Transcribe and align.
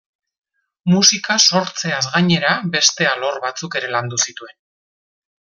Musika 0.93 1.35
sortzeaz 1.51 2.01
gainera, 2.15 2.55
beste 2.79 3.09
alor 3.13 3.39
batzuk 3.47 3.81
ere 3.81 3.95
landu 3.97 4.23
zituen. 4.29 4.59